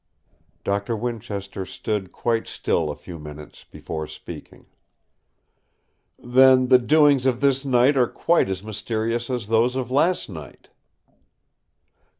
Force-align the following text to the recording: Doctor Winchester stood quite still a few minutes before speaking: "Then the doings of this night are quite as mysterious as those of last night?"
Doctor 0.63 0.97
Winchester 0.97 1.63
stood 1.63 2.11
quite 2.11 2.47
still 2.47 2.89
a 2.89 2.95
few 2.95 3.19
minutes 3.19 3.63
before 3.65 4.07
speaking: 4.07 4.65
"Then 6.17 6.69
the 6.69 6.79
doings 6.79 7.27
of 7.27 7.39
this 7.39 7.63
night 7.63 7.95
are 7.95 8.07
quite 8.07 8.49
as 8.49 8.63
mysterious 8.63 9.29
as 9.29 9.45
those 9.45 9.75
of 9.75 9.91
last 9.91 10.27
night?" 10.27 10.69